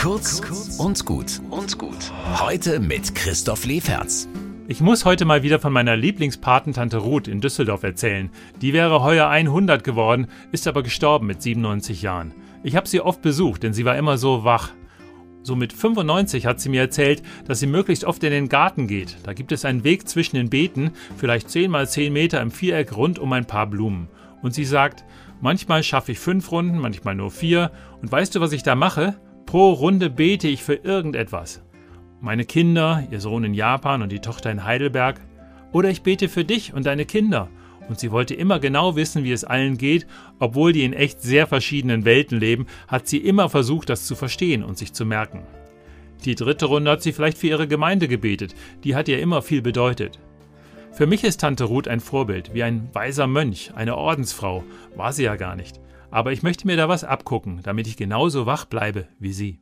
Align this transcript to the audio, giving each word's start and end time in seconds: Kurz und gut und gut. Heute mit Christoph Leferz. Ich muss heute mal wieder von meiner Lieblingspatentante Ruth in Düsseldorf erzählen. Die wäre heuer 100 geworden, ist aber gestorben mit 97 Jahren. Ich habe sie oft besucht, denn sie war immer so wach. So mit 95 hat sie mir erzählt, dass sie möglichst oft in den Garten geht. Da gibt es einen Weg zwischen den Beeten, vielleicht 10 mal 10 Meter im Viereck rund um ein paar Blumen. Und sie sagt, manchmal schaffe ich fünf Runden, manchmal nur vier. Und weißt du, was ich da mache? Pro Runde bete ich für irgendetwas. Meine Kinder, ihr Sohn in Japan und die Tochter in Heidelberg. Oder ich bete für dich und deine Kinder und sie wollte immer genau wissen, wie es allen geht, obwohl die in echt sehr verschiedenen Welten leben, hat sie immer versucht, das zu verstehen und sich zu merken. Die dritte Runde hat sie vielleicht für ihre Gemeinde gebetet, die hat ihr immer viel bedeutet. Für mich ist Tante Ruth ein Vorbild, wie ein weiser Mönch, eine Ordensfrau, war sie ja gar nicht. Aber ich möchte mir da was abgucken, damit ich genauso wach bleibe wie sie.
Kurz 0.00 0.40
und 0.78 1.04
gut 1.04 1.42
und 1.50 1.76
gut. 1.76 2.10
Heute 2.40 2.80
mit 2.80 3.14
Christoph 3.14 3.66
Leferz. 3.66 4.28
Ich 4.66 4.80
muss 4.80 5.04
heute 5.04 5.26
mal 5.26 5.42
wieder 5.42 5.58
von 5.58 5.74
meiner 5.74 5.94
Lieblingspatentante 5.94 6.96
Ruth 6.96 7.28
in 7.28 7.42
Düsseldorf 7.42 7.82
erzählen. 7.82 8.30
Die 8.62 8.72
wäre 8.72 9.02
heuer 9.02 9.28
100 9.28 9.84
geworden, 9.84 10.28
ist 10.52 10.66
aber 10.66 10.82
gestorben 10.82 11.26
mit 11.26 11.42
97 11.42 12.00
Jahren. 12.00 12.32
Ich 12.62 12.76
habe 12.76 12.88
sie 12.88 13.02
oft 13.02 13.20
besucht, 13.20 13.62
denn 13.62 13.74
sie 13.74 13.84
war 13.84 13.98
immer 13.98 14.16
so 14.16 14.42
wach. 14.42 14.70
So 15.42 15.54
mit 15.54 15.74
95 15.74 16.46
hat 16.46 16.60
sie 16.60 16.70
mir 16.70 16.80
erzählt, 16.80 17.22
dass 17.46 17.60
sie 17.60 17.66
möglichst 17.66 18.04
oft 18.06 18.24
in 18.24 18.30
den 18.30 18.48
Garten 18.48 18.86
geht. 18.86 19.18
Da 19.24 19.34
gibt 19.34 19.52
es 19.52 19.66
einen 19.66 19.84
Weg 19.84 20.08
zwischen 20.08 20.36
den 20.36 20.48
Beeten, 20.48 20.92
vielleicht 21.18 21.50
10 21.50 21.70
mal 21.70 21.86
10 21.86 22.10
Meter 22.10 22.40
im 22.40 22.52
Viereck 22.52 22.96
rund 22.96 23.18
um 23.18 23.34
ein 23.34 23.44
paar 23.44 23.66
Blumen. 23.66 24.08
Und 24.40 24.54
sie 24.54 24.64
sagt, 24.64 25.04
manchmal 25.42 25.82
schaffe 25.82 26.12
ich 26.12 26.18
fünf 26.18 26.50
Runden, 26.52 26.78
manchmal 26.78 27.16
nur 27.16 27.30
vier. 27.30 27.70
Und 28.00 28.10
weißt 28.10 28.34
du, 28.34 28.40
was 28.40 28.52
ich 28.52 28.62
da 28.62 28.74
mache? 28.74 29.20
Pro 29.50 29.72
Runde 29.72 30.10
bete 30.10 30.46
ich 30.46 30.62
für 30.62 30.74
irgendetwas. 30.74 31.60
Meine 32.20 32.44
Kinder, 32.44 33.02
ihr 33.10 33.18
Sohn 33.18 33.42
in 33.42 33.52
Japan 33.52 34.00
und 34.00 34.12
die 34.12 34.20
Tochter 34.20 34.48
in 34.52 34.62
Heidelberg. 34.62 35.20
Oder 35.72 35.90
ich 35.90 36.02
bete 36.02 36.28
für 36.28 36.44
dich 36.44 36.72
und 36.72 36.86
deine 36.86 37.04
Kinder 37.04 37.48
und 37.88 37.98
sie 37.98 38.12
wollte 38.12 38.32
immer 38.32 38.60
genau 38.60 38.94
wissen, 38.94 39.24
wie 39.24 39.32
es 39.32 39.42
allen 39.42 39.76
geht, 39.76 40.06
obwohl 40.38 40.72
die 40.72 40.84
in 40.84 40.92
echt 40.92 41.20
sehr 41.20 41.48
verschiedenen 41.48 42.04
Welten 42.04 42.38
leben, 42.38 42.68
hat 42.86 43.08
sie 43.08 43.18
immer 43.18 43.48
versucht, 43.48 43.88
das 43.88 44.06
zu 44.06 44.14
verstehen 44.14 44.62
und 44.62 44.78
sich 44.78 44.92
zu 44.92 45.04
merken. 45.04 45.42
Die 46.24 46.36
dritte 46.36 46.66
Runde 46.66 46.88
hat 46.88 47.02
sie 47.02 47.12
vielleicht 47.12 47.36
für 47.36 47.48
ihre 47.48 47.66
Gemeinde 47.66 48.06
gebetet, 48.06 48.54
die 48.84 48.94
hat 48.94 49.08
ihr 49.08 49.18
immer 49.18 49.42
viel 49.42 49.62
bedeutet. 49.62 50.20
Für 50.92 51.08
mich 51.08 51.24
ist 51.24 51.40
Tante 51.40 51.64
Ruth 51.64 51.88
ein 51.88 51.98
Vorbild, 51.98 52.54
wie 52.54 52.62
ein 52.62 52.88
weiser 52.92 53.26
Mönch, 53.26 53.72
eine 53.74 53.96
Ordensfrau, 53.96 54.62
war 54.94 55.12
sie 55.12 55.24
ja 55.24 55.34
gar 55.34 55.56
nicht. 55.56 55.80
Aber 56.10 56.32
ich 56.32 56.42
möchte 56.42 56.66
mir 56.66 56.76
da 56.76 56.88
was 56.88 57.04
abgucken, 57.04 57.60
damit 57.62 57.86
ich 57.86 57.96
genauso 57.96 58.46
wach 58.46 58.64
bleibe 58.64 59.08
wie 59.18 59.32
sie. 59.32 59.60